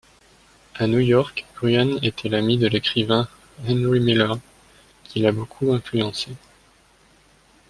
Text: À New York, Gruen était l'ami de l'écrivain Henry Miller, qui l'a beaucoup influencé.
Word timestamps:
À 0.73 0.87
New 0.87 0.97
York, 0.99 1.45
Gruen 1.53 1.99
était 2.01 2.27
l'ami 2.27 2.57
de 2.57 2.65
l'écrivain 2.65 3.27
Henry 3.67 3.99
Miller, 3.99 4.39
qui 5.03 5.19
l'a 5.19 5.31
beaucoup 5.31 5.73
influencé. 5.73 6.31